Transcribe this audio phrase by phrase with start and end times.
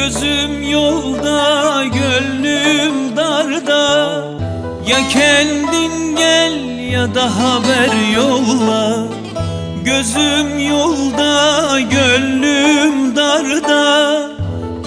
[0.00, 4.24] Gözüm yolda, gönlüm darda.
[4.86, 6.52] Ya kendin gel
[6.92, 9.04] ya da haber yolla.
[9.84, 14.12] Gözüm yolda, gönlüm darda.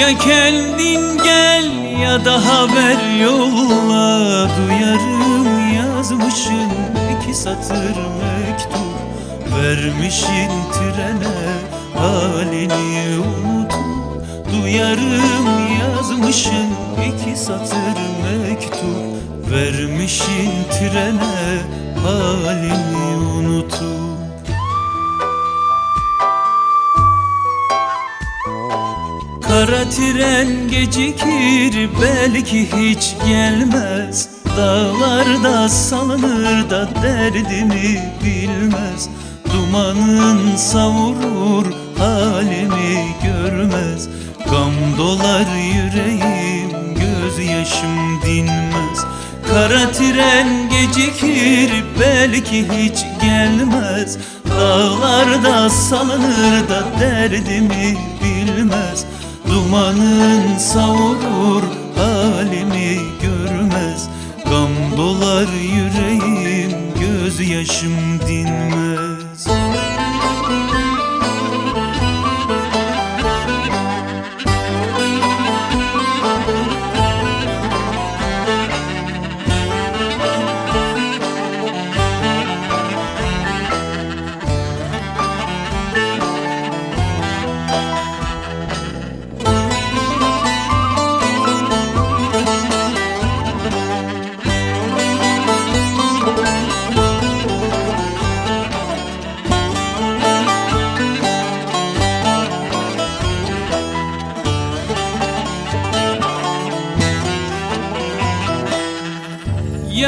[0.00, 1.70] Ya kendin gel
[2.02, 4.48] ya da haber yolla.
[4.56, 6.70] Duyarım yazmışın
[7.20, 8.96] iki satır mektup.
[9.56, 11.36] Vermişin trene
[11.98, 13.45] halini unutup
[14.66, 16.70] Duyarım yazmışın
[17.06, 19.50] iki satır mektup.
[19.50, 21.58] Vermişin trene
[22.02, 24.06] halini unutup.
[29.42, 34.28] Kara tren gecikir belki hiç gelmez.
[34.56, 39.08] Dağlarda salınır da derdimi bilmez.
[39.52, 41.66] Dumanın savurur
[41.98, 44.08] halimi görmez
[44.50, 49.04] Gam dolar yüreğim gözyaşım dinmez.
[49.48, 54.18] Kara tren gecikir belki hiç gelmez.
[54.50, 59.04] Dağlarda salınır da derdimi bilmez.
[59.50, 61.62] Dumanın savurur
[61.96, 64.08] halimi görmez.
[64.44, 69.05] Gam dolar yüreğim gözyaşım dinmez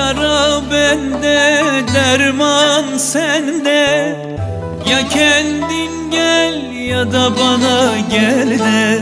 [0.09, 1.61] Yara bende,
[1.95, 4.17] derman sende.
[4.91, 9.01] Ya kendin gel ya da bana gel de.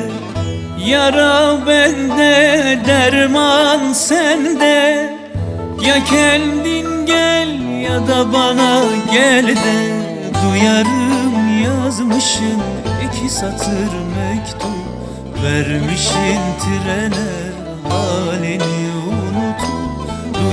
[0.87, 5.17] Yara bende, derman sende.
[5.87, 7.51] Ya kendin gel
[7.83, 8.81] ya da bana
[9.13, 9.79] gel de.
[10.43, 12.63] Duyarım yazmışın
[13.05, 14.77] iki satır mektup.
[15.43, 17.46] Vermişin trene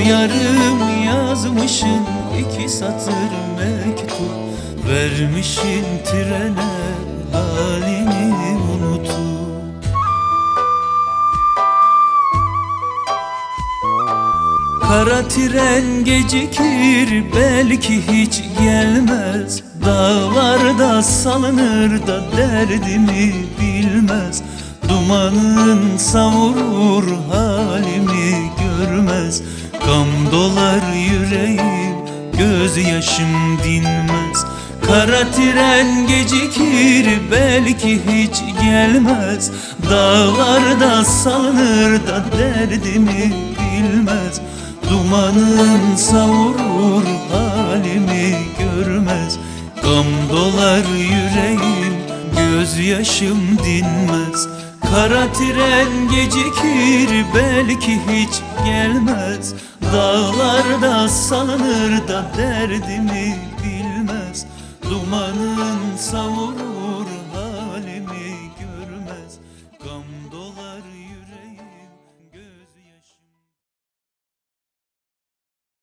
[0.03, 2.02] Duyarım yazmışın
[2.40, 3.14] iki satır
[3.58, 4.19] mektup.
[4.90, 6.53] Vermişin trene
[7.31, 9.14] halini unutup
[14.81, 19.64] Kara tren gecikir belki hiç gelmez.
[19.85, 24.41] Dağlarda salınır da derdimi bilmez.
[24.90, 29.41] Dumanın savurur halimi görmez
[29.86, 31.96] Gam dolar yüreğim
[32.38, 34.46] gözyaşım dinmez.
[34.88, 39.52] Kara tren gecikir belki hiç gelmez.
[39.90, 44.42] Dağlarda salınır da derdimi bilmez.
[44.90, 49.38] Dumanın savurur halimi görmez.
[49.84, 51.94] Gam dolar yüreğim
[52.38, 54.63] gözyaşım dinmez
[54.93, 59.53] Kara tren gecikir belki hiç gelmez.
[59.93, 64.45] Dağlarda salınır da derdimi bilmez.
[64.90, 66.63] Dumanın savurur